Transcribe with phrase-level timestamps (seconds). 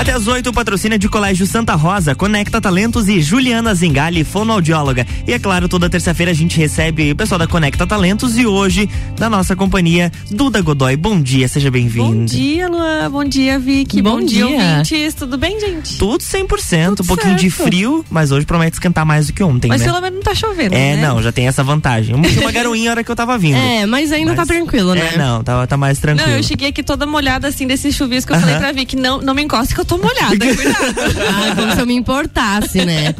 [0.00, 5.06] Até as 8, patrocínio de Colégio Santa Rosa, Conecta Talentos e Juliana Zingali, fonoaudióloga.
[5.28, 8.88] E é claro, toda terça-feira a gente recebe o pessoal da Conecta Talentos e hoje,
[9.18, 10.96] da nossa companhia, Duda Godoy.
[10.96, 12.14] Bom dia, seja bem-vindo.
[12.14, 13.10] Bom dia, Luan.
[13.10, 14.00] Bom dia, Vicky.
[14.00, 14.46] Bom, Bom dia.
[14.46, 15.12] ouvintes.
[15.12, 15.98] Tudo bem, gente?
[15.98, 19.68] Tudo 100%, Tudo um pouquinho de frio, mas hoje promete esquentar mais do que ontem,
[19.68, 19.86] Mas né?
[19.86, 21.06] pelo menos não tá chovendo, É, né?
[21.06, 22.18] não, já tem essa vantagem.
[22.22, 23.58] Tinha uma garoinha a hora que eu tava vindo.
[23.58, 25.10] É, mas ainda Mas- tá tranquilo, né?
[25.14, 26.30] É, não, tá, tá mais tranquilo.
[26.30, 28.32] Não, eu cheguei aqui toda molhada, assim, desse chuvisco.
[28.32, 30.36] Eu falei pra Vicky, não, não me encosta que eu tô molhada.
[30.54, 30.94] Cuidado.
[31.28, 33.14] Ah, como se eu me importasse, né?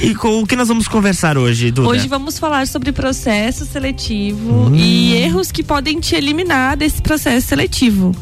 [0.00, 1.88] E com o que nós vamos conversar hoje, Duda?
[1.88, 4.74] Hoje vamos falar sobre processo seletivo Hum.
[4.74, 8.14] e erros que podem te eliminar desse processo seletivo.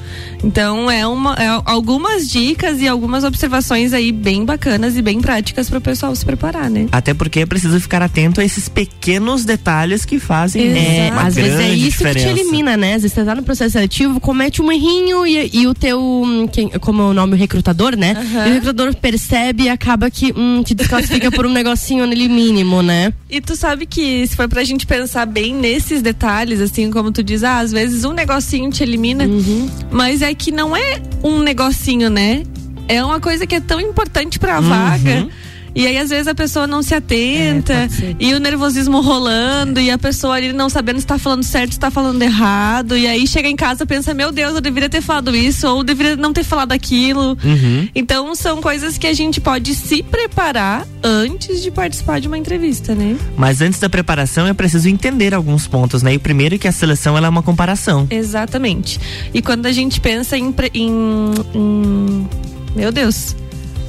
[0.42, 5.68] Então, é, uma, é algumas dicas e algumas observações aí bem bacanas e bem práticas
[5.68, 6.86] para o pessoal se preparar, né?
[6.92, 11.34] Até porque é preciso ficar atento a esses pequenos detalhes que fazem É, uma às
[11.34, 12.28] vezes é isso diferença.
[12.28, 12.94] que te elimina, né?
[12.94, 16.46] Às vezes você tá no processo seletivo, comete um errinho e, e o teu, hum,
[16.46, 18.12] quem, como é o nome, o recrutador, né?
[18.16, 18.46] Aham.
[18.46, 22.82] E o recrutador percebe e acaba que hum, te desclassifica por um negocinho ali mínimo,
[22.82, 23.12] né?
[23.28, 27.20] E tu sabe que se for pra gente pensar bem nesses detalhes, assim, como tu
[27.24, 29.68] diz, ah, às vezes um negocinho te elimina, Uhum.
[29.90, 32.44] mas é que não é um negocinho, né?
[32.86, 34.68] É uma coisa que é tão importante pra Uhum.
[34.68, 35.28] vaga.
[35.74, 37.88] E aí, às vezes, a pessoa não se atenta, É,
[38.20, 41.78] e o nervosismo rolando, e a pessoa ali não sabendo se tá falando certo, se
[41.80, 42.96] tá falando errado.
[42.96, 45.82] E aí chega em casa e pensa, meu Deus, eu deveria ter falado isso, ou
[45.82, 47.36] deveria não ter falado aquilo.
[47.44, 47.88] Uhum.
[47.94, 52.94] Então, são coisas que a gente pode se preparar antes de participar de uma entrevista,
[52.94, 53.16] né?
[53.36, 56.14] Mas antes da preparação é preciso entender alguns pontos, né?
[56.14, 58.06] E o primeiro é que a seleção ela é uma comparação.
[58.10, 59.00] Exatamente.
[59.32, 60.54] E quando a gente pensa em.
[60.72, 62.28] em- em-
[62.76, 63.34] meu Deus.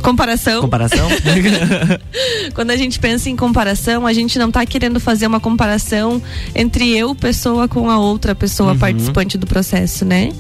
[0.01, 0.61] Comparação.
[0.61, 1.07] Comparação?
[2.53, 6.21] Quando a gente pensa em comparação, a gente não tá querendo fazer uma comparação
[6.53, 8.79] entre eu, pessoa, com a outra pessoa Uhum.
[8.79, 10.31] participante do processo, né?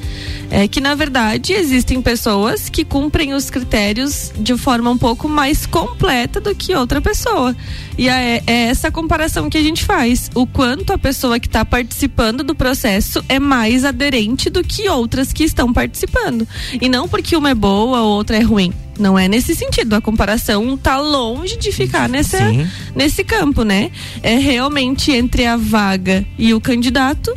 [0.51, 5.65] É que, na verdade, existem pessoas que cumprem os critérios de forma um pouco mais
[5.65, 7.55] completa do que outra pessoa.
[7.97, 10.29] E é, é essa comparação que a gente faz.
[10.35, 15.33] O quanto a pessoa que está participando do processo é mais aderente do que outras
[15.33, 16.47] que estão participando.
[16.79, 18.71] E não porque uma é boa ou outra é ruim.
[18.97, 19.93] Não é nesse sentido.
[19.93, 22.67] A comparação tá longe de ficar nessa, Sim.
[22.95, 23.91] nesse campo, né?
[24.23, 27.33] É realmente entre a vaga e o candidato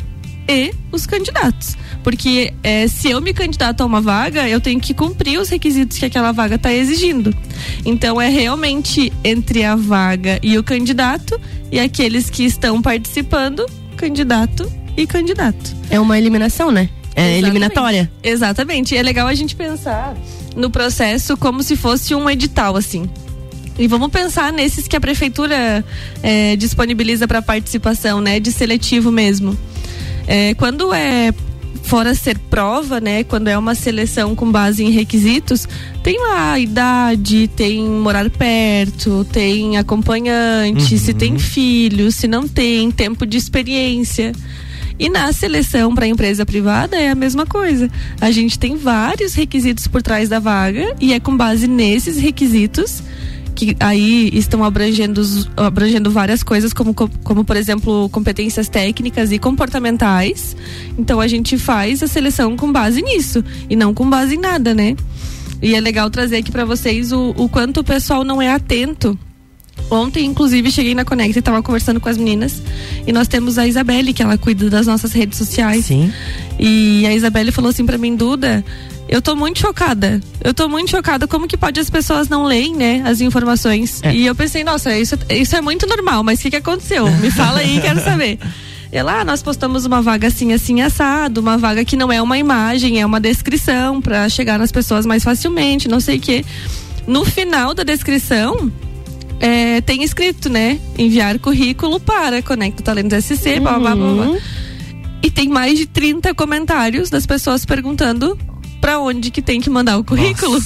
[0.47, 1.77] e os candidatos.
[2.03, 5.97] Porque é, se eu me candidato a uma vaga, eu tenho que cumprir os requisitos
[5.97, 7.35] que aquela vaga está exigindo.
[7.85, 11.39] Então é realmente entre a vaga e o candidato
[11.71, 13.65] e aqueles que estão participando,
[13.95, 15.75] candidato e candidato.
[15.89, 16.89] É uma eliminação, né?
[17.15, 17.45] É Exatamente.
[17.45, 18.11] eliminatória.
[18.23, 18.95] Exatamente.
[18.95, 20.15] É legal a gente pensar
[20.59, 23.09] no processo como se fosse um edital, assim.
[23.77, 25.83] E vamos pensar nesses que a prefeitura
[26.21, 28.39] é, disponibiliza para participação, né?
[28.39, 29.57] De seletivo mesmo.
[30.27, 31.33] É, quando é
[31.83, 33.23] fora ser prova, né?
[33.23, 35.67] Quando é uma seleção com base em requisitos,
[36.03, 42.91] tem lá a idade, tem morar perto, tem acompanhante, se tem filho, se não tem,
[42.91, 44.33] tempo de experiência.
[44.99, 47.89] E na seleção para empresa privada é a mesma coisa.
[48.19, 53.01] A gente tem vários requisitos por trás da vaga e é com base nesses requisitos
[53.55, 55.21] que aí estão abrangendo,
[55.57, 60.55] abrangendo várias coisas, como, co- como, por exemplo, competências técnicas e comportamentais.
[60.97, 64.73] Então a gente faz a seleção com base nisso e não com base em nada,
[64.73, 64.95] né?
[65.61, 69.17] E é legal trazer aqui para vocês o, o quanto o pessoal não é atento
[69.89, 72.61] Ontem, inclusive, cheguei na Conecta e tava conversando com as meninas.
[73.07, 75.85] E nós temos a Isabelle, que ela cuida das nossas redes sociais.
[75.85, 76.11] Sim.
[76.59, 78.63] E a Isabelle falou assim pra mim, Duda,
[79.07, 80.21] eu tô muito chocada.
[80.43, 81.27] Eu tô muito chocada.
[81.27, 84.01] Como que pode as pessoas não leem, né, as informações?
[84.03, 84.13] É.
[84.13, 87.09] E eu pensei, nossa, isso, isso é muito normal, mas o que, que aconteceu?
[87.17, 88.37] Me fala aí, quero saber.
[88.91, 92.39] Ela, ah, nós postamos uma vaga assim, assim, assado, uma vaga que não é uma
[92.39, 96.43] imagem, é uma descrição pra chegar nas pessoas mais facilmente, não sei o quê.
[97.05, 98.71] No final da descrição,
[99.39, 100.79] é, tem escrito, né?
[100.97, 104.25] Enviar currículo para Conecta Talentos SC, blá, blá, blá, blá.
[104.27, 104.39] Uhum.
[105.21, 108.37] E tem mais de 30 comentários das pessoas perguntando
[108.79, 110.59] pra onde que tem que mandar o currículo.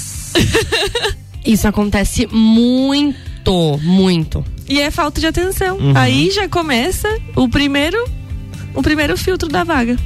[1.46, 4.46] Isso acontece muito, muito.
[4.68, 5.78] E é falta de atenção.
[5.78, 5.94] Uhum.
[5.96, 7.98] Aí já começa o primeiro
[8.74, 9.98] o primeiro filtro da vaga.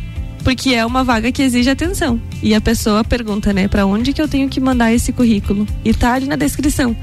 [0.43, 2.21] Porque é uma vaga que exige atenção.
[2.41, 5.67] E a pessoa pergunta, né, Pra onde que eu tenho que mandar esse currículo?
[5.83, 6.95] E tá ali na descrição.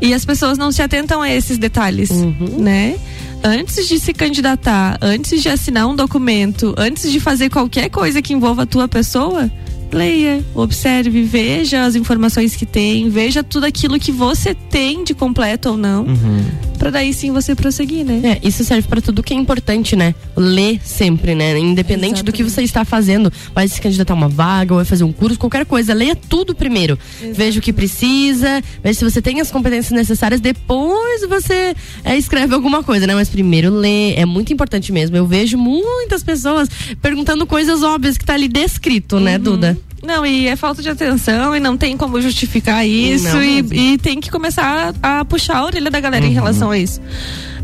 [0.00, 2.56] E as pessoas não se atentam a esses detalhes, Uhum.
[2.58, 2.96] né?
[3.42, 8.32] Antes de se candidatar, antes de assinar um documento, antes de fazer qualquer coisa que
[8.34, 9.50] envolva a tua pessoa,
[9.92, 15.70] leia, observe, veja as informações que tem, veja tudo aquilo que você tem de completo
[15.70, 16.04] ou não.
[16.04, 16.44] Uhum.
[16.78, 18.40] para daí sim você prosseguir, né?
[18.42, 20.14] É, isso serve para tudo que é importante, né?
[20.34, 21.58] Ler sempre, né?
[21.58, 22.24] Independente Exatamente.
[22.24, 25.12] do que você está fazendo, vai se candidatar a uma vaga, ou vai fazer um
[25.12, 26.98] curso, qualquer coisa, leia tudo primeiro.
[27.16, 27.36] Exatamente.
[27.36, 32.54] Veja o que precisa, veja se você tem as competências necessárias, depois você é, escreve
[32.54, 33.14] alguma coisa, né?
[33.14, 35.14] Mas primeiro lê, é muito importante mesmo.
[35.14, 36.68] Eu vejo muitas pessoas
[37.02, 39.24] perguntando coisas óbvias que tá ali descrito, né, uhum.
[39.24, 39.79] né, Duda?
[40.02, 44.18] Não, e é falta de atenção e não tem como justificar isso e, e, tem
[44.18, 46.30] que começar a, a, puxar a orelha da galera uhum.
[46.30, 47.00] em relação a isso.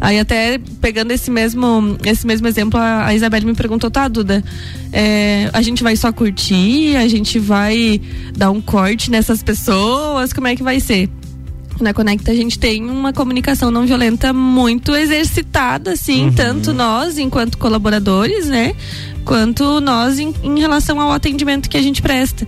[0.00, 4.44] Aí até pegando esse mesmo, esse mesmo exemplo, a, a Isabelle me perguntou, tá, Duda,
[4.92, 8.00] é, a gente vai só curtir, a gente vai
[8.36, 11.08] dar um corte nessas pessoas, como é que vai ser?
[11.80, 16.32] Na Conecta a gente tem uma comunicação não violenta muito exercitada, assim, uhum.
[16.32, 18.74] tanto nós enquanto colaboradores, né?
[19.26, 22.46] quanto nós em, em, relação ao atendimento que a gente presta.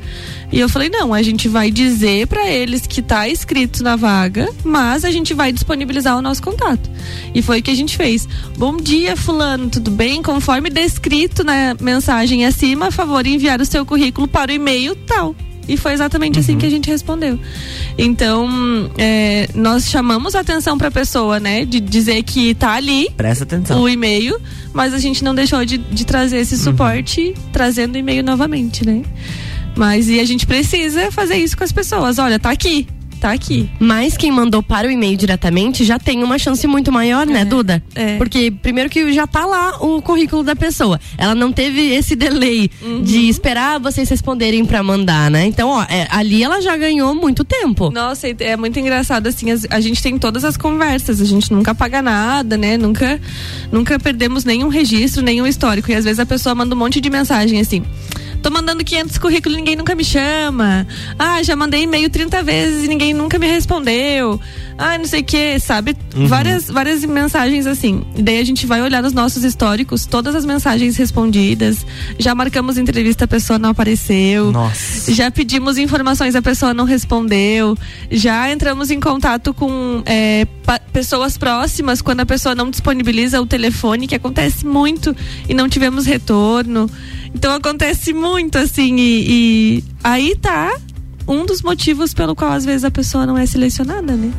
[0.50, 4.48] E eu falei: não, a gente vai dizer para eles que está escrito na vaga,
[4.64, 6.88] mas a gente vai disponibilizar o nosso contato.
[7.34, 8.26] E foi o que a gente fez.
[8.56, 10.22] Bom dia, Fulano, tudo bem?
[10.22, 15.34] Conforme descrito na mensagem acima, a favor enviar o seu currículo para o e-mail tal.
[15.68, 16.56] E foi exatamente assim uhum.
[16.56, 17.38] assim que a gente respondeu.
[17.96, 18.48] Então,
[18.96, 21.64] é, nós chamamos a atenção para a pessoa, né?
[21.64, 23.10] De dizer que tá ali.
[23.16, 23.80] Presta atenção.
[23.80, 24.40] O e-mail,
[24.72, 26.60] mas a gente não deixou de, de trazer esse uhum.
[26.60, 27.42] suporte, uhum.
[27.52, 29.02] trazendo o e-mail novamente, né?
[29.76, 32.18] Mas e a gente precisa fazer isso com as pessoas.
[32.18, 32.86] Olha, tá aqui
[33.18, 33.68] tá aqui.
[33.78, 37.44] Mas quem mandou para o e-mail diretamente já tem uma chance muito maior, né, é,
[37.44, 37.82] Duda?
[37.94, 38.16] É.
[38.16, 41.00] Porque primeiro que já tá lá o currículo da pessoa.
[41.16, 43.02] Ela não teve esse delay uhum.
[43.02, 45.46] de esperar vocês responderem para mandar, né?
[45.46, 47.90] Então, ó, é, ali ela já ganhou muito tempo.
[47.90, 52.02] Nossa, é muito engraçado assim, a gente tem todas as conversas, a gente nunca paga
[52.02, 52.76] nada, né?
[52.76, 53.20] Nunca
[53.70, 55.90] nunca perdemos nenhum registro, nenhum histórico.
[55.90, 57.82] E às vezes a pessoa manda um monte de mensagem assim:
[58.42, 60.86] Tô mandando 500 currículos e ninguém nunca me chama.
[61.18, 64.40] Ah, já mandei e-mail 30 vezes e ninguém nunca me respondeu.
[64.78, 65.96] Ah, não sei o que, sabe?
[66.14, 66.28] Uhum.
[66.28, 68.04] Várias, várias mensagens assim.
[68.16, 71.84] Daí a gente vai olhar nos nossos históricos, todas as mensagens respondidas.
[72.16, 74.52] Já marcamos entrevista, a pessoa não apareceu.
[74.52, 75.12] Nossa.
[75.12, 77.76] Já pedimos informações, a pessoa não respondeu.
[78.08, 80.46] Já entramos em contato com é,
[80.92, 85.14] pessoas próximas quando a pessoa não disponibiliza o telefone, que acontece muito,
[85.48, 86.88] e não tivemos retorno.
[87.34, 89.26] Então acontece muito assim e,
[89.80, 90.72] e aí tá
[91.26, 94.32] um dos motivos pelo qual às vezes a pessoa não é selecionada, né?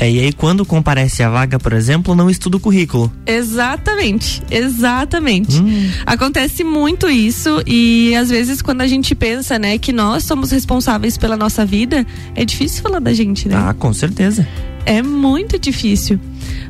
[0.00, 3.12] É, e aí quando comparece a vaga, por exemplo, não estuda o currículo.
[3.26, 5.60] Exatamente, exatamente.
[5.60, 5.90] Hum.
[6.06, 11.18] Acontece muito isso e às vezes quando a gente pensa, né, que nós somos responsáveis
[11.18, 13.56] pela nossa vida, é difícil falar da gente, né?
[13.56, 14.48] Ah, com certeza.
[14.86, 16.18] É muito difícil.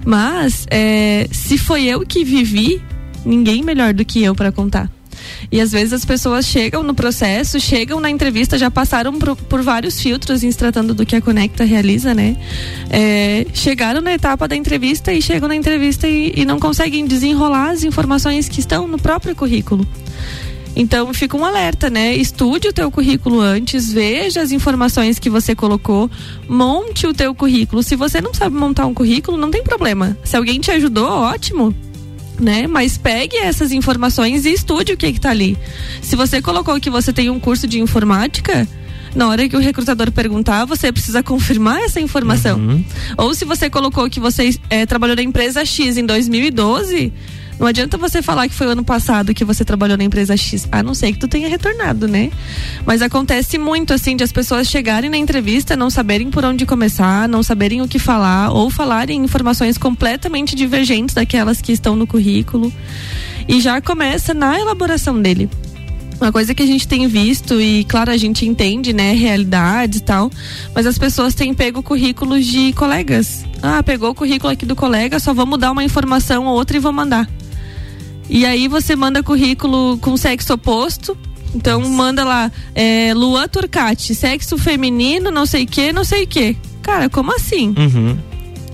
[0.04, 2.82] Mas é, se foi eu que vivi,
[3.24, 4.90] ninguém melhor do que eu para contar.
[5.50, 9.62] E às vezes as pessoas chegam no processo, chegam na entrevista, já passaram por, por
[9.62, 12.36] vários filtros em se tratando do que a Conecta realiza, né?
[12.88, 17.70] É, chegaram na etapa da entrevista e chegam na entrevista e, e não conseguem desenrolar
[17.70, 19.86] as informações que estão no próprio currículo.
[20.76, 22.14] Então fica um alerta, né?
[22.14, 26.10] Estude o teu currículo antes, veja as informações que você colocou,
[26.48, 27.82] monte o teu currículo.
[27.82, 30.16] Se você não sabe montar um currículo, não tem problema.
[30.24, 31.74] Se alguém te ajudou, ótimo
[32.40, 32.66] né?
[32.66, 35.56] Mas pegue essas informações e estude o que está ali.
[36.02, 38.66] Se você colocou que você tem um curso de informática,
[39.14, 42.58] na hora que o recrutador perguntar, você precisa confirmar essa informação.
[42.58, 42.84] Uhum.
[43.16, 47.12] Ou se você colocou que você é, trabalhou na empresa X em 2012,
[47.60, 50.66] não adianta você falar que foi o ano passado que você trabalhou na empresa X,
[50.72, 52.30] a não ser que tu tenha retornado, né?
[52.86, 57.28] Mas acontece muito assim de as pessoas chegarem na entrevista, não saberem por onde começar,
[57.28, 62.72] não saberem o que falar ou falarem informações completamente divergentes daquelas que estão no currículo.
[63.46, 65.50] E já começa na elaboração dele.
[66.18, 70.02] Uma coisa que a gente tem visto, e claro, a gente entende, né, realidades e
[70.02, 70.30] tal,
[70.74, 73.44] mas as pessoas têm pego currículos de colegas.
[73.62, 76.80] Ah, pegou o currículo aqui do colega, só vou mudar uma informação ou outra e
[76.80, 77.28] vou mandar.
[78.30, 81.18] E aí você manda currículo com sexo oposto.
[81.52, 81.92] Então Nossa.
[81.92, 86.56] manda lá, é, Luan Turcati, sexo feminino, não sei o que, não sei o que.
[86.80, 87.74] Cara, como assim?
[87.76, 88.16] Uhum.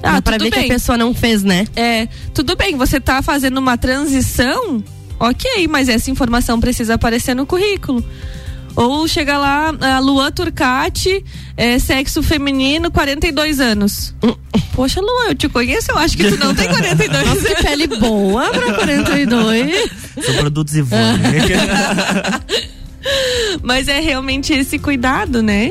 [0.03, 0.61] Ah, para ver bem.
[0.61, 1.67] que a pessoa não fez, né?
[1.75, 4.85] É, tudo bem, você tá fazendo uma transição,
[5.19, 8.05] ok, mas essa informação precisa aparecer no currículo.
[8.77, 11.25] Ou chega lá, a Luan Turcati,
[11.57, 14.15] é, sexo feminino, 42 anos.
[14.75, 17.27] Poxa, Luan, eu te conheço, eu acho que tu não tem 42.
[17.27, 19.91] Nossa, que pele boa pra 42.
[20.23, 20.85] São produtos e
[23.63, 25.71] Mas é realmente esse cuidado, né?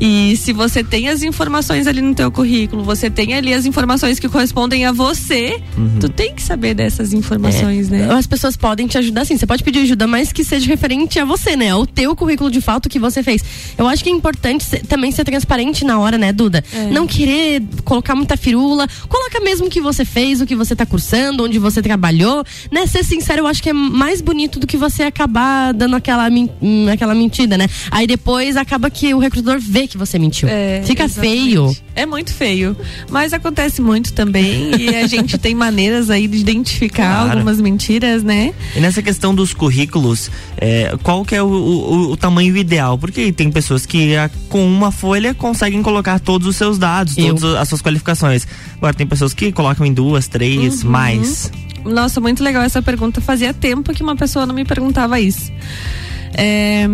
[0.00, 4.18] E se você tem as informações ali no teu currículo, você tem ali as informações
[4.18, 5.98] que correspondem a você, uhum.
[6.00, 7.98] tu tem que saber dessas informações, é.
[7.98, 8.14] né?
[8.14, 9.36] As pessoas podem te ajudar sim.
[9.36, 11.68] Você pode pedir ajuda, mas que seja referente a você, né?
[11.68, 13.44] Ao teu currículo de fato que você fez.
[13.76, 16.64] Eu acho que é importante ser, também ser transparente na hora, né, Duda?
[16.72, 16.86] É.
[16.86, 18.88] Não querer colocar muita firula.
[19.06, 22.42] Coloca mesmo o que você fez, o que você tá cursando, onde você trabalhou,
[22.72, 22.86] né?
[22.86, 26.88] Ser sincero, eu acho que é mais bonito do que você acabar dando aquela, hum,
[26.90, 27.68] aquela mentira, né?
[27.90, 30.48] Aí depois acaba que o recrutador vê que você mentiu.
[30.48, 31.42] É, Fica exatamente.
[31.42, 31.76] feio.
[31.94, 32.76] É muito feio.
[33.10, 34.70] Mas acontece muito também.
[34.78, 37.32] e a gente tem maneiras aí de identificar claro.
[37.32, 38.54] algumas mentiras, né?
[38.74, 42.96] E nessa questão dos currículos, é, qual que é o, o, o, tamanho ideal?
[42.96, 47.34] Porque tem pessoas que a, com uma folha conseguem colocar todos os seus dados, Eu.
[47.34, 48.46] todas as suas qualificações.
[48.76, 50.90] Agora tem pessoas que colocam em duas, três, uhum.
[50.90, 51.50] mais.
[51.84, 53.20] Nossa, muito legal essa pergunta.
[53.20, 55.50] Fazia tempo que uma pessoa não me perguntava isso.
[56.34, 56.86] É,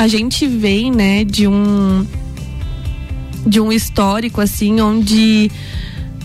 [0.00, 2.06] a gente vem, né, de um
[3.44, 5.50] de um histórico assim onde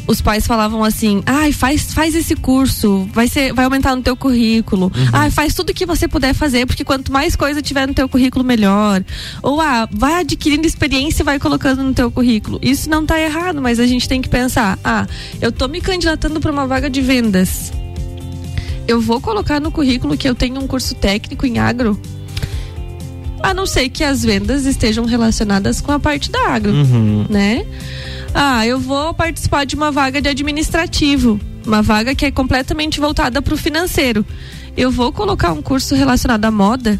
[0.07, 4.15] os pais falavam assim: "Ai, faz faz esse curso, vai ser vai aumentar no teu
[4.15, 4.85] currículo.
[4.85, 5.09] Uhum.
[5.11, 8.45] Ai, faz tudo que você puder fazer, porque quanto mais coisa tiver no teu currículo
[8.45, 9.03] melhor".
[9.43, 12.57] Ou ah, vai adquirindo experiência e vai colocando no teu currículo.
[12.61, 15.05] Isso não está errado, mas a gente tem que pensar: "Ah,
[15.41, 17.73] eu tô me candidatando para uma vaga de vendas.
[18.87, 21.99] Eu vou colocar no currículo que eu tenho um curso técnico em agro?"
[23.41, 27.25] A não ser que as vendas estejam relacionadas com a parte da agro, uhum.
[27.29, 27.65] né?
[28.33, 33.41] Ah, eu vou participar de uma vaga de administrativo, uma vaga que é completamente voltada
[33.41, 34.25] para o financeiro.
[34.75, 36.99] Eu vou colocar um curso relacionado à moda,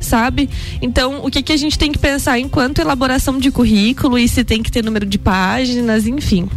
[0.00, 0.50] sabe?
[0.80, 4.44] Então, o que, que a gente tem que pensar enquanto elaboração de currículo e se
[4.44, 6.48] tem que ter número de páginas, enfim.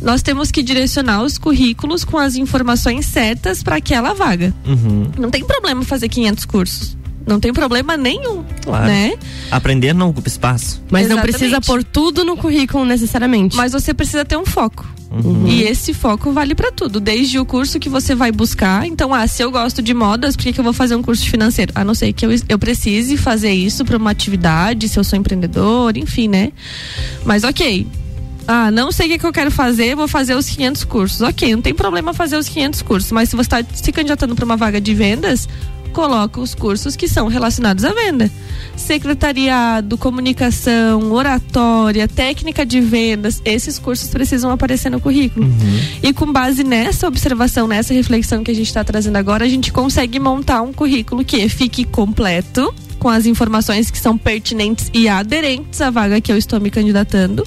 [0.00, 4.54] Nós temos que direcionar os currículos com as informações certas para aquela vaga.
[4.66, 5.10] Uhum.
[5.18, 6.97] Não tem problema fazer 500 cursos.
[7.28, 8.86] Não tem problema nenhum, claro.
[8.86, 9.12] né?
[9.50, 10.82] Aprender não ocupa espaço.
[10.90, 11.32] Mas Exatamente.
[11.32, 13.54] não precisa pôr tudo no currículo necessariamente.
[13.54, 14.86] Mas você precisa ter um foco.
[15.10, 15.46] Uhum.
[15.46, 18.86] E esse foco vale para tudo, desde o curso que você vai buscar.
[18.86, 21.28] Então, ah, se eu gosto de modas, por que, que eu vou fazer um curso
[21.28, 21.72] financeiro?
[21.74, 25.18] A não ser que eu, eu precise fazer isso para uma atividade, se eu sou
[25.18, 26.50] empreendedor, enfim, né?
[27.24, 27.86] Mas ok.
[28.46, 31.20] Ah, não sei o que, que eu quero fazer, vou fazer os 500 cursos.
[31.20, 34.44] Ok, não tem problema fazer os 500 cursos, mas se você está se candidatando para
[34.44, 35.46] uma vaga de vendas,
[35.88, 38.30] coloca os cursos que são relacionados à venda.
[38.76, 45.46] Secretariado, comunicação, oratória, técnica de vendas, esses cursos precisam aparecer no currículo.
[45.46, 45.80] Uhum.
[46.02, 49.72] E com base nessa observação, nessa reflexão que a gente está trazendo agora, a gente
[49.72, 55.80] consegue montar um currículo que fique completo com as informações que são pertinentes e aderentes
[55.80, 57.46] à vaga que eu estou me candidatando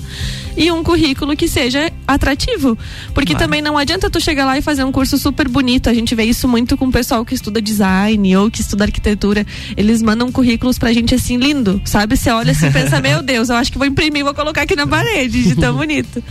[0.56, 2.78] e um currículo que seja atrativo.
[3.14, 5.90] Porque também não adianta tu chegar lá e fazer um curso super bonito.
[5.90, 9.46] A gente vê isso muito com o pessoal que estuda design ou que estuda arquitetura.
[9.76, 12.18] Eles mandam currículos pra gente assim lindo, sabe?
[12.18, 14.76] Você olha assim e pensa, meu Deus, eu acho que vou imprimir, vou colocar aqui
[14.76, 16.24] na parede, de tão bonito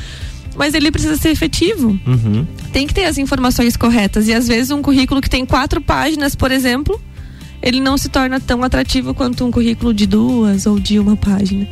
[0.56, 1.98] mas ele precisa ser efetivo.
[2.06, 2.46] Uhum.
[2.72, 4.28] Tem que ter as informações corretas.
[4.28, 7.00] E às vezes um currículo que tem quatro páginas, por exemplo,
[7.62, 11.68] ele não se torna tão atrativo quanto um currículo de duas ou de uma página.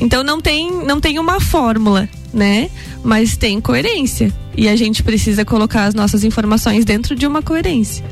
[0.00, 2.70] Então não tem, não tem uma fórmula, né?
[3.02, 4.32] Mas tem coerência.
[4.56, 8.04] E a gente precisa colocar as nossas informações dentro de uma coerência.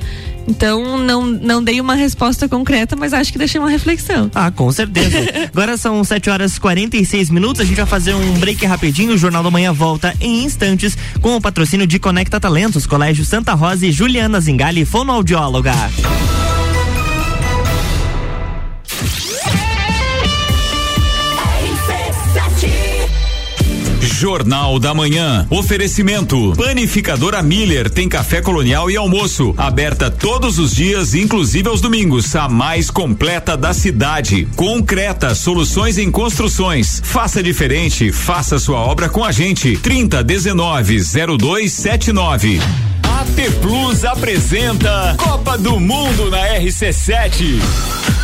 [0.46, 4.30] Então, não, não dei uma resposta concreta, mas acho que deixei uma reflexão.
[4.34, 5.16] Ah, com certeza.
[5.52, 7.62] Agora são 7 horas e 46 minutos.
[7.62, 9.14] A gente vai fazer um break rapidinho.
[9.14, 13.54] O Jornal da Manhã volta em instantes com o patrocínio de Conecta Talentos, Colégio Santa
[13.54, 15.72] Rosa e Juliana Zingali, fonoaudióloga.
[24.24, 25.46] Jornal da Manhã.
[25.50, 26.54] Oferecimento.
[26.56, 29.52] Panificadora Miller tem café colonial e almoço.
[29.54, 32.34] Aberta todos os dias, inclusive aos domingos.
[32.34, 34.48] A mais completa da cidade.
[34.56, 37.02] Concreta, soluções em construções.
[37.04, 39.76] Faça diferente, faça sua obra com a gente.
[39.76, 41.02] 30 19
[41.38, 42.60] 0279.
[43.02, 48.23] AT Plus apresenta Copa do Mundo na RC7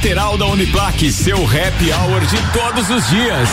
[0.00, 3.48] lateral da Uniplaque, seu happy hour de todos os dias.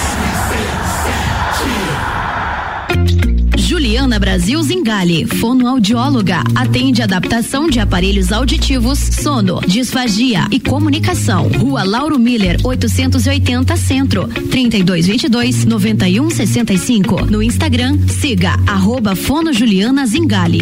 [3.58, 11.50] Juliana Brasil Zingale, fonoaudióloga, atende adaptação de aparelhos auditivos, sono, disfagia e comunicação.
[11.50, 17.26] Rua Lauro Miller, 880 Centro, 3222 9165.
[17.26, 20.62] No Instagram, siga arroba Fono Juliana Zingale.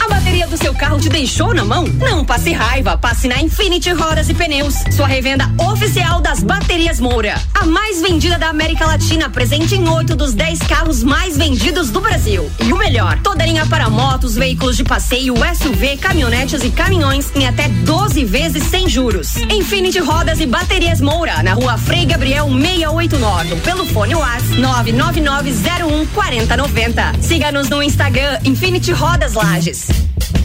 [0.00, 1.84] A bateria do seu carro te deixou na mão?
[1.84, 7.40] Não passe raiva, passe na Infinity Rodas e Pneus, sua revenda oficial das baterias Moura.
[7.54, 12.00] A mais vendida da América Latina, presente em oito dos dez carros mais vendidos do
[12.00, 12.50] Brasil.
[12.64, 17.46] E o melhor, toda linha para motos, veículos de passeio, SUV, caminhonetes e caminhões em
[17.46, 19.36] até 12 vezes sem juros.
[19.50, 27.12] Infinity Rodas e Baterias Moura, na rua Frei Gabriel 689, pelo fone WhatsApp 99901 4090.
[27.20, 29.85] Siga-nos no Instagram Infinity Rodas Lages.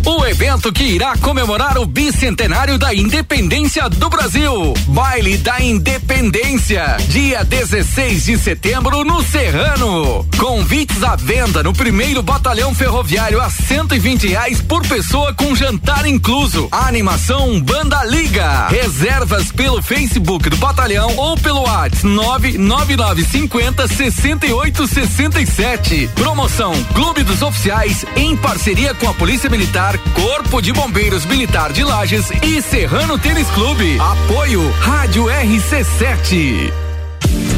[0.06, 4.74] O evento que irá comemorar o bicentenário da independência do Brasil.
[4.88, 10.26] Baile da Independência, dia 16 de setembro no Serrano.
[10.38, 16.68] Convites à venda no primeiro batalhão ferroviário a 120 reais por pessoa com jantar incluso.
[16.72, 18.68] Animação Banda Liga.
[18.70, 26.10] Reservas pelo Facebook do batalhão ou pelo WhatsApp 99950 6867.
[26.16, 31.84] Promoção Clube dos Oficiais em parceria com a Polícia Militar, Corpo de Bombeiros Militar de
[31.84, 33.98] Lages e Serrano Tênis Clube.
[34.00, 36.91] Apoio Rádio RC7.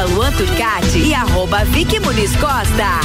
[0.00, 3.00] Luan Turcati e arroba Vicky Muniz Costa.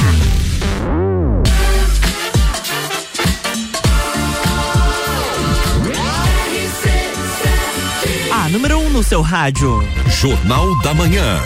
[8.32, 9.80] A número 1 um no seu rádio.
[10.08, 11.38] Jornal da Manhã.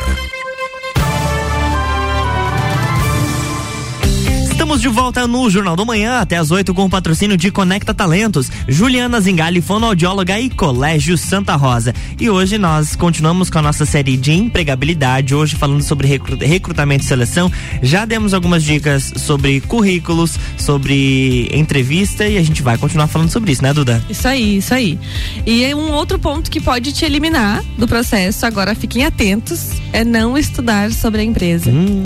[4.63, 7.93] Estamos de volta no Jornal do Manhã, até as 8 com o patrocínio de Conecta
[7.93, 11.93] Talentos, Juliana Zingali, fonoaudióloga e Colégio Santa Rosa.
[12.19, 17.09] E hoje nós continuamos com a nossa série de empregabilidade, hoje falando sobre recrutamento e
[17.09, 17.51] seleção.
[17.83, 23.51] Já demos algumas dicas sobre currículos, sobre entrevista e a gente vai continuar falando sobre
[23.51, 24.01] isso, né, Duda?
[24.09, 24.97] Isso aí, isso aí.
[25.45, 30.39] E um outro ponto que pode te eliminar do processo, agora fiquem atentos, é não
[30.39, 31.69] estudar sobre a empresa.
[31.69, 32.05] Hum.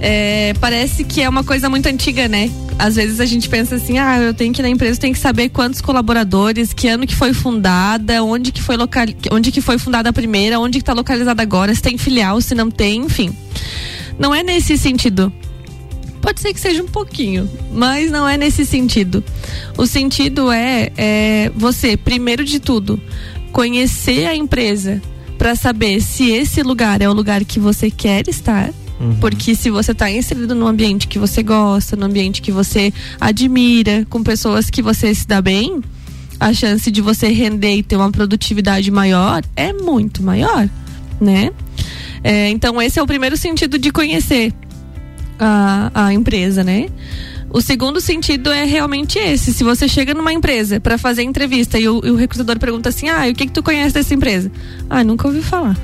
[0.00, 2.50] É, parece que é uma coisa muito antiga, né?
[2.78, 5.20] Às vezes a gente pensa assim, ah, eu tenho que ir na empresa, tenho que
[5.20, 9.78] saber quantos colaboradores, que ano que foi fundada, onde que foi local, onde que foi
[9.78, 13.34] fundada a primeira, onde que está localizada agora, se tem filial, se não tem, enfim.
[14.18, 15.32] Não é nesse sentido.
[16.20, 19.22] Pode ser que seja um pouquinho, mas não é nesse sentido.
[19.78, 23.00] O sentido é, é você, primeiro de tudo,
[23.52, 25.00] conhecer a empresa
[25.38, 28.70] para saber se esse lugar é o lugar que você quer estar.
[29.00, 29.16] Uhum.
[29.16, 34.06] Porque se você está inserido num ambiente que você gosta, num ambiente que você admira,
[34.08, 35.82] com pessoas que você se dá bem,
[36.38, 40.68] a chance de você render e ter uma produtividade maior é muito maior,
[41.20, 41.50] né?
[42.22, 44.52] É, então esse é o primeiro sentido de conhecer
[45.38, 46.88] a, a empresa, né?
[47.50, 49.52] O segundo sentido é realmente esse.
[49.52, 53.08] Se você chega numa empresa para fazer entrevista e o, e o, recrutador pergunta assim:
[53.08, 54.50] ah, o que, que tu conhece dessa empresa?
[54.90, 55.76] Ah, nunca ouvi falar.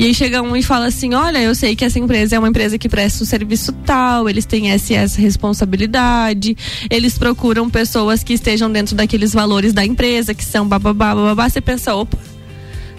[0.00, 2.48] E aí chega um e fala assim: olha, eu sei que essa empresa é uma
[2.48, 6.56] empresa que presta um serviço tal, eles têm essa, essa responsabilidade,
[6.88, 11.50] eles procuram pessoas que estejam dentro daqueles valores da empresa, que são bababá, bababá.
[11.50, 12.16] Você pensa, opa,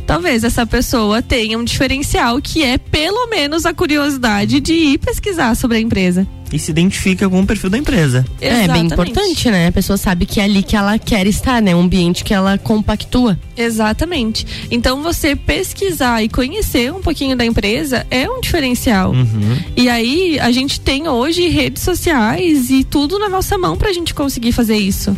[0.06, 5.56] talvez essa pessoa tenha um diferencial que é pelo menos a curiosidade de ir pesquisar
[5.56, 6.28] sobre a empresa.
[6.52, 8.26] E se identifica com o perfil da empresa.
[8.42, 8.70] Exatamente.
[8.70, 9.68] É bem importante, né?
[9.68, 11.74] A pessoa sabe que é ali que ela quer estar, né?
[11.74, 13.40] Um ambiente que ela compactua.
[13.56, 14.46] Exatamente.
[14.70, 19.12] Então você pesquisar e conhecer um pouquinho da empresa é um diferencial.
[19.12, 19.58] Uhum.
[19.78, 24.14] E aí a gente tem hoje redes sociais e tudo na nossa mão pra gente
[24.14, 25.16] conseguir fazer isso.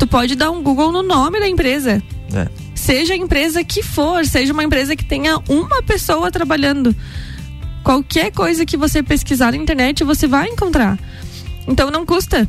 [0.00, 2.02] Tu pode dar um Google no nome da empresa.
[2.34, 6.94] É seja a empresa que for, seja uma empresa que tenha uma pessoa trabalhando.
[7.84, 10.98] Qualquer coisa que você pesquisar na internet, você vai encontrar.
[11.66, 12.48] Então não custa.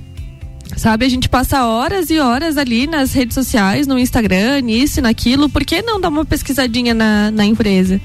[0.76, 5.04] Sabe, a gente passa horas e horas ali nas redes sociais, no Instagram, nisso e
[5.04, 5.48] naquilo.
[5.48, 8.02] Por que não dar uma pesquisadinha na, na empresa?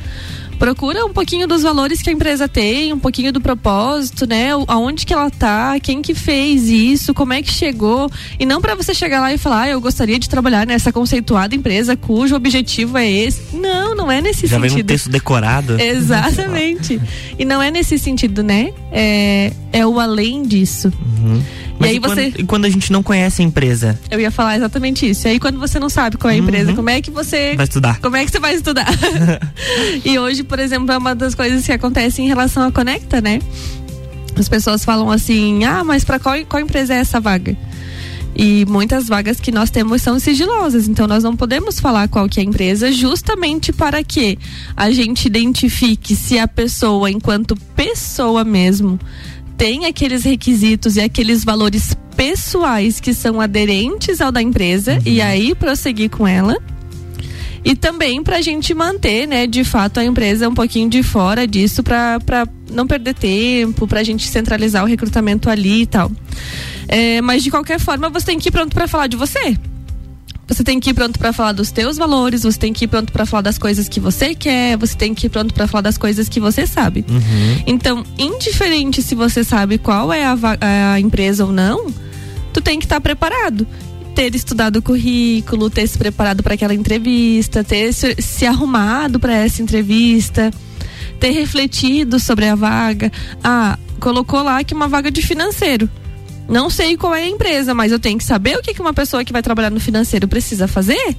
[0.58, 4.48] Procura um pouquinho dos valores que a empresa tem, um pouquinho do propósito, né?
[4.66, 8.10] Aonde que ela tá, quem que fez isso, como é que chegou.
[8.38, 11.54] E não para você chegar lá e falar, ah, eu gostaria de trabalhar nessa conceituada
[11.54, 13.56] empresa cujo objetivo é esse.
[13.56, 14.68] Não, não é nesse Já sentido.
[14.68, 15.78] Já vem um texto decorado.
[15.80, 17.00] Exatamente.
[17.38, 18.72] e não é nesse sentido, né?
[18.90, 20.92] É, é o além disso.
[21.22, 21.42] Uhum.
[21.78, 22.30] Mas e aí e você.
[22.30, 23.98] Quando, e quando a gente não conhece a empresa?
[24.10, 25.26] Eu ia falar exatamente isso.
[25.26, 26.76] E aí quando você não sabe qual é a empresa, uhum.
[26.76, 27.54] como é que você.
[27.56, 28.00] Vai estudar.
[28.00, 28.88] Como é que você vai estudar?
[30.04, 33.40] e hoje, por exemplo, é uma das coisas que acontece em relação à Conecta, né?
[34.36, 37.56] As pessoas falam assim: ah, mas para qual, qual empresa é essa vaga?
[38.36, 42.38] E muitas vagas que nós temos são sigilosas, então nós não podemos falar qual que
[42.38, 44.38] é a empresa, justamente para que
[44.76, 48.96] a gente identifique se a pessoa, enquanto pessoa mesmo,
[49.58, 55.02] tem aqueles requisitos e aqueles valores pessoais que são aderentes ao da empresa uhum.
[55.04, 56.56] e aí prosseguir com ela.
[57.64, 61.44] E também para a gente manter, né, de fato, a empresa um pouquinho de fora
[61.44, 62.18] disso para
[62.70, 66.10] não perder tempo, para a gente centralizar o recrutamento ali e tal.
[66.86, 69.58] É, mas de qualquer forma, você tem que ir pronto para falar de você.
[70.48, 73.12] Você tem que ir pronto para falar dos teus valores, você tem que ir pronto
[73.12, 75.98] para falar das coisas que você quer, você tem que ir pronto para falar das
[75.98, 77.04] coisas que você sabe.
[77.08, 77.62] Uhum.
[77.66, 80.36] Então, indiferente se você sabe qual é a,
[80.94, 81.92] a empresa ou não,
[82.52, 83.66] tu tem que estar tá preparado
[84.14, 89.32] ter estudado o currículo, ter se preparado para aquela entrevista, ter se, se arrumado para
[89.32, 90.50] essa entrevista,
[91.20, 93.12] ter refletido sobre a vaga.
[93.44, 95.88] Ah, colocou lá que uma vaga de financeiro.
[96.48, 98.94] Não sei qual é a empresa, mas eu tenho que saber o que, que uma
[98.94, 101.16] pessoa que vai trabalhar no financeiro precisa fazer.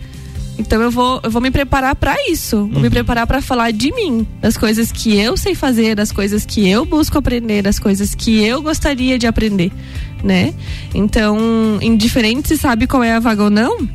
[0.57, 2.57] Então eu vou, eu vou me preparar para isso.
[2.57, 2.81] Vou uhum.
[2.81, 6.67] me preparar para falar de mim, das coisas que eu sei fazer, das coisas que
[6.67, 9.71] eu busco aprender, das coisas que eu gostaria de aprender,
[10.21, 10.53] né?
[10.93, 11.37] Então,
[11.81, 13.87] indiferente se sabe qual é a vaga ou não,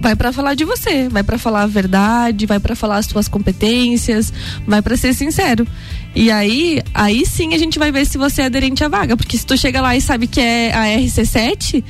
[0.00, 3.26] vai para falar de você, vai para falar a verdade, vai para falar as suas
[3.26, 4.32] competências,
[4.66, 5.66] vai para ser sincero.
[6.14, 9.16] E aí, aí sim a gente vai ver se você é aderente à vaga.
[9.16, 11.84] Porque se tu chega lá e sabe que é a RC7,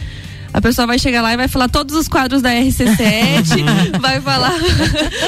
[0.53, 4.55] a pessoa vai chegar lá e vai falar todos os quadros da RC7, vai falar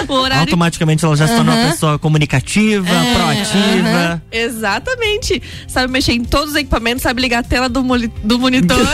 [0.08, 0.42] o horário.
[0.42, 4.22] Automaticamente ela já se torna uma pessoa comunicativa, é, proativa.
[4.32, 5.42] Exatamente.
[5.68, 7.82] Sabe mexer em todos os equipamentos, sabe ligar a tela do,
[8.24, 8.78] do monitor.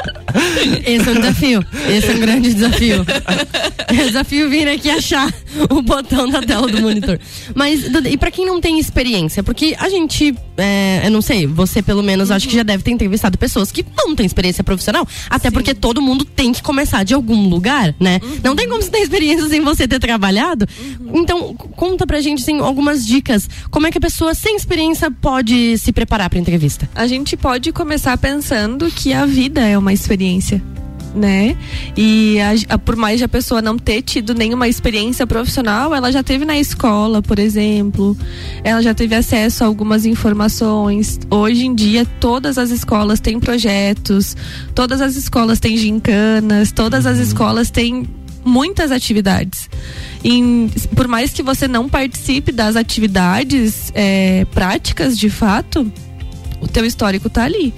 [0.86, 1.64] Esse é um desafio.
[1.88, 3.06] Esse é um grande desafio.
[3.90, 5.34] É desafio vir aqui achar
[5.68, 7.18] o botão da tela do monitor.
[7.56, 9.42] Mas, e para quem não tem experiência?
[9.42, 12.36] Porque a gente, é, eu não sei, você pelo menos uhum.
[12.36, 15.04] acho que já deve ter entrevistado pessoas que não têm experiência profissional.
[15.28, 15.54] Até Sim.
[15.54, 18.20] porque todo mundo tem que começar de algum lugar, né?
[18.22, 18.38] Uhum.
[18.44, 20.68] Não tem como você ter experiência sem você ter trabalhado.
[20.80, 21.10] Uhum.
[21.16, 23.50] Então, conta pra gente, assim, algumas dicas.
[23.72, 26.88] Como é que a pessoa sem experiência pode se preparar pra entrevista?
[26.94, 30.19] A gente pode começar pensando que a vida é uma experiência
[31.14, 31.56] né?
[31.96, 36.22] E a, a, por mais a pessoa não ter tido nenhuma experiência profissional, ela já
[36.22, 38.16] teve na escola, por exemplo,
[38.62, 41.18] ela já teve acesso a algumas informações.
[41.30, 44.36] Hoje em dia, todas as escolas têm projetos,
[44.74, 47.24] todas as escolas têm gincanas, todas as uhum.
[47.24, 48.08] escolas têm
[48.44, 49.68] muitas atividades.
[50.22, 55.90] E, por mais que você não participe das atividades é, práticas de fato,
[56.60, 57.72] O teu histórico tá ali.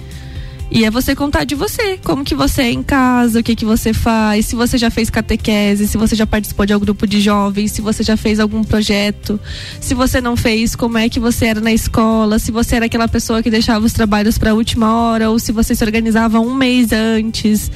[0.71, 3.65] E é você contar de você, como que você é em casa, o que que
[3.65, 7.21] você faz, se você já fez catequese, se você já participou de algum grupo de
[7.21, 9.39] jovens, se você já fez algum projeto,
[9.79, 13.07] se você não fez, como é que você era na escola, se você era aquela
[13.07, 16.53] pessoa que deixava os trabalhos para a última hora ou se você se organizava um
[16.55, 17.71] mês antes.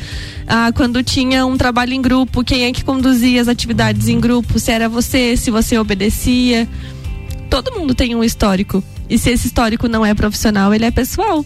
[0.48, 4.60] Ah, quando tinha um trabalho em grupo, quem é que conduzia as atividades em grupo?
[4.60, 6.68] Se era você, se você obedecia.
[7.50, 8.84] Todo mundo tem um histórico.
[9.10, 11.46] E se esse histórico não é profissional, ele é pessoal.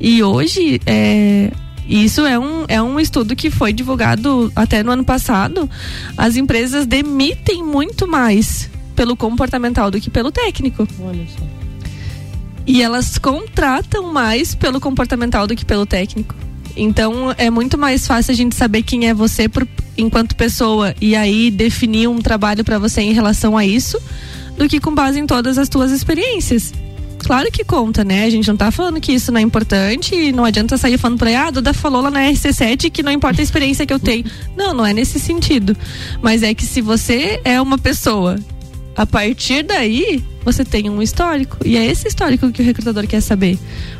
[0.00, 1.50] E hoje, é,
[1.88, 5.68] isso é um, é um estudo que foi divulgado até no ano passado.
[6.16, 10.86] As empresas demitem muito mais pelo comportamental do que pelo técnico.
[11.00, 11.44] Olha só.
[12.66, 16.34] E elas contratam mais pelo comportamental do que pelo técnico.
[16.76, 19.66] Então é muito mais fácil a gente saber quem é você por,
[19.96, 23.98] enquanto pessoa e aí definir um trabalho para você em relação a isso
[24.56, 26.72] do que com base em todas as tuas experiências.
[27.18, 28.24] Claro que conta, né?
[28.24, 31.18] A gente não tá falando que isso não é importante e não adianta sair falando
[31.18, 33.92] pra aí, ah, a Duda falou lá na RC7 que não importa a experiência que
[33.92, 34.24] eu tenho.
[34.56, 35.76] Não, não é nesse sentido.
[36.22, 38.38] Mas é que se você é uma pessoa,
[38.96, 41.58] a partir daí, você tem um histórico.
[41.64, 43.58] E é esse histórico que o recrutador quer saber.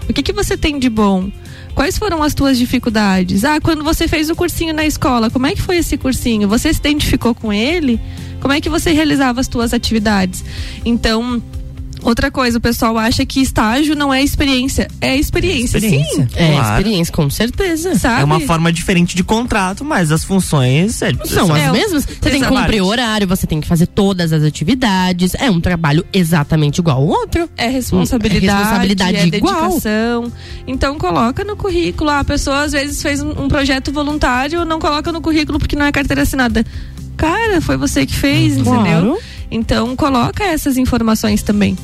[0.09, 1.31] O que, que você tem de bom?
[1.75, 3.45] Quais foram as tuas dificuldades?
[3.45, 6.49] Ah, quando você fez o cursinho na escola, como é que foi esse cursinho?
[6.49, 8.01] Você se identificou com ele?
[8.41, 10.45] Como é que você realizava as tuas atividades?
[10.85, 11.41] Então,
[12.03, 14.89] Outra coisa, o pessoal acha que estágio não é experiência.
[15.01, 16.25] É experiência, Experiência.
[16.25, 16.29] sim.
[16.37, 16.69] É, Claro.
[16.79, 17.99] experiência, com certeza.
[17.99, 18.23] Sabe?
[18.23, 22.05] É uma forma diferente de contrato, mas as funções é, São as É, mesmas.
[22.07, 25.35] Você tem que cumprir horário, você tem que fazer todas as atividades.
[25.35, 27.49] É um trabalho exatamente igual ao outro.
[27.57, 29.55] É responsabilidade, É responsabilidade é igual.
[29.69, 30.33] dedicação.
[30.67, 32.11] Então coloca no currículo.
[32.11, 35.77] Ah, a pessoa às vezes fez um, um projeto voluntário, não coloca no currículo porque
[35.77, 36.65] não é carteira assinada.
[37.17, 38.81] Cara, foi você que fez, Claro.
[38.81, 39.19] entendeu?
[39.51, 41.77] Então coloca essas informações também.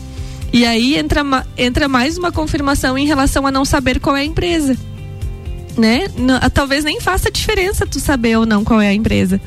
[0.55, 1.25] E aí entra,
[1.59, 4.77] entra mais uma confirmação em relação a não saber qual é a empresa.
[5.77, 6.07] Né?
[6.55, 9.41] Talvez nem faça diferença tu saber ou não qual é a empresa.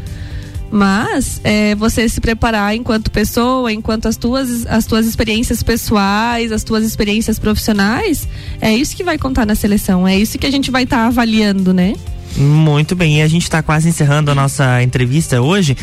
[0.70, 6.62] Mas é, você se preparar enquanto pessoa, enquanto as tuas, as tuas experiências pessoais, as
[6.62, 8.28] tuas experiências profissionais,
[8.60, 10.06] é isso que vai contar na seleção.
[10.06, 11.94] É isso que a gente vai estar avaliando, né?
[12.36, 15.78] Muito bem, e a gente está quase encerrando a nossa entrevista hoje.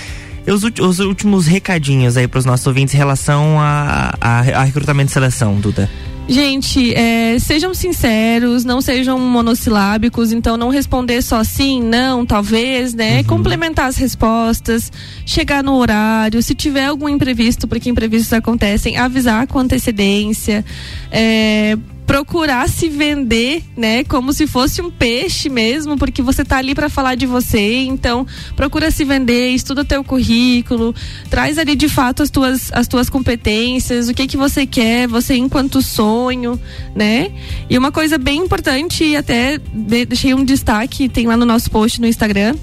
[0.46, 5.10] Os, os últimos recadinhos aí para os nossos ouvintes em relação a, a, a recrutamento
[5.10, 5.88] e seleção, Duda.
[6.26, 13.22] Gente, é, sejam sinceros, não sejam monossilábicos, então não responder só sim, não, talvez, né?
[13.24, 14.90] Complementar as respostas,
[15.26, 20.64] chegar no horário, se tiver algum imprevisto, porque imprevistos acontecem, avisar com antecedência,
[21.10, 26.74] é, procurar se vender, né, como se fosse um peixe mesmo, porque você tá ali
[26.74, 30.94] para falar de você, então procura se vender, estuda teu currículo,
[31.30, 35.34] traz ali de fato as tuas as tuas competências, o que que você quer, você
[35.34, 36.60] enquanto sonho,
[36.94, 37.32] né?
[37.70, 41.70] E uma coisa bem importante e até de- deixei um destaque, tem lá no nosso
[41.70, 42.54] post no Instagram,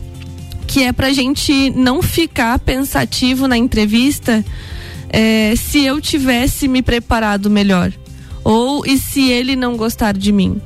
[0.67, 4.45] que é pra gente não ficar pensativo na entrevista
[5.09, 7.91] é, se eu tivesse me preparado melhor.
[8.43, 10.61] Ou e se ele não gostar de mim.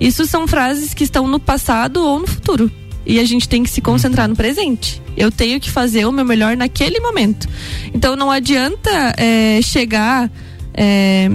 [0.00, 2.70] Isso são frases que estão no passado ou no futuro.
[3.04, 5.00] E a gente tem que se concentrar no presente.
[5.16, 7.48] Eu tenho que fazer o meu melhor naquele momento.
[7.94, 10.30] Então não adianta é, chegar
[10.74, 11.28] é,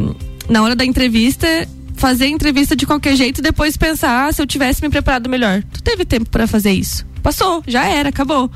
[0.49, 1.47] na hora da entrevista,
[1.95, 5.29] fazer a entrevista de qualquer jeito e depois pensar, ah, se eu tivesse me preparado
[5.29, 5.63] melhor.
[5.71, 7.05] Tu teve tempo para fazer isso.
[7.23, 8.51] Passou, já era, acabou.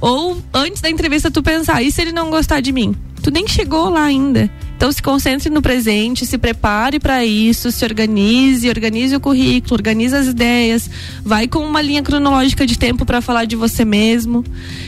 [0.00, 2.94] Ou antes da entrevista tu pensar, e se ele não gostar de mim?
[3.22, 4.50] Tu nem chegou lá ainda.
[4.78, 10.14] Então se concentre no presente, se prepare para isso, se organize, organize o currículo, organize
[10.14, 10.88] as ideias,
[11.24, 14.44] vai com uma linha cronológica de tempo para falar de você mesmo.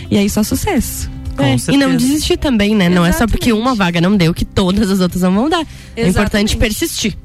[0.09, 1.11] E aí só sucesso.
[1.37, 2.88] Com É, e não desistir também, né?
[2.88, 3.68] Não é só porque Exatamente.
[3.68, 5.66] uma vaga não deu que todas as outras não vão dar.
[5.96, 6.57] É importante Exatamente.
[6.57, 7.16] persistir.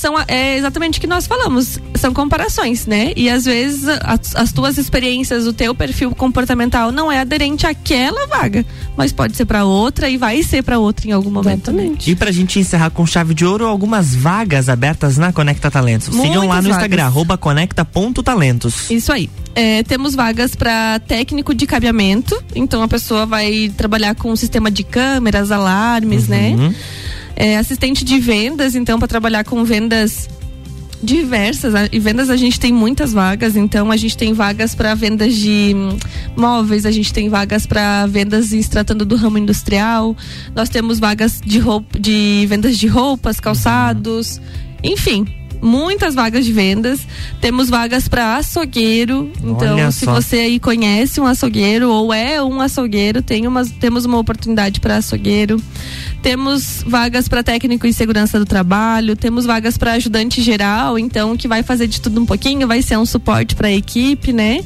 [0.00, 3.12] São é exatamente o que nós falamos, são comparações, né?
[3.14, 8.26] E às vezes as, as tuas experiências, o teu perfil comportamental não é aderente àquela
[8.26, 8.64] vaga,
[8.96, 11.94] mas pode ser para outra e vai ser para outra em algum momento também.
[12.06, 16.14] E pra gente encerrar com chave de ouro, algumas vagas abertas na Conecta Talentos.
[16.14, 17.12] Sigam lá Muitas no Instagram, vagas.
[17.12, 18.90] arroba conecta.talentos.
[18.90, 19.28] Isso aí.
[19.54, 24.70] É, temos vagas para técnico de cabeamento, então a pessoa vai trabalhar com um sistema
[24.70, 26.56] de câmeras, alarmes, né?
[27.40, 30.28] É, assistente de vendas, então, para trabalhar com vendas
[31.02, 31.72] diversas.
[31.90, 35.72] E vendas a gente tem muitas vagas, então a gente tem vagas para vendas de
[35.74, 35.96] hum,
[36.36, 40.14] móveis, a gente tem vagas para vendas se tratando do ramo industrial,
[40.54, 44.38] nós temos vagas de roupa, de vendas de roupas, calçados,
[44.82, 45.26] enfim.
[45.62, 47.00] muitas vagas de vendas.
[47.40, 49.30] Temos vagas para açougueiro.
[49.42, 50.14] Então, Olha se só.
[50.14, 54.96] você aí conhece um açougueiro ou é um açougueiro, tem uma, temos uma oportunidade para
[54.96, 55.60] açougueiro.
[56.22, 61.48] Temos vagas para técnico em segurança do trabalho, temos vagas para ajudante geral, então que
[61.48, 64.62] vai fazer de tudo um pouquinho, vai ser um suporte para a equipe, né?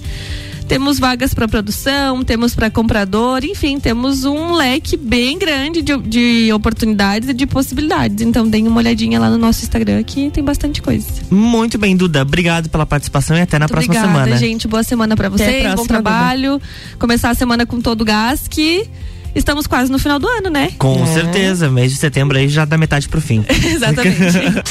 [0.66, 6.52] Temos vagas para produção, temos para comprador, enfim, temos um leque bem grande de, de
[6.52, 8.24] oportunidades e de possibilidades.
[8.26, 11.06] Então, deem uma olhadinha lá no nosso Instagram que tem bastante coisa.
[11.30, 12.22] Muito bem, Duda.
[12.22, 14.36] Obrigado pela participação e até na Muito próxima obrigada, semana.
[14.38, 14.66] gente.
[14.66, 16.60] Boa semana para vocês, bom próxima, trabalho.
[16.98, 18.88] Começar a semana com todo o gás que
[19.34, 20.70] estamos quase no final do ano, né?
[20.78, 21.06] Com É.
[21.06, 23.44] certeza, mês de setembro aí já da metade pro fim.
[23.64, 24.16] Exatamente.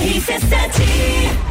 [0.00, 1.49] RC7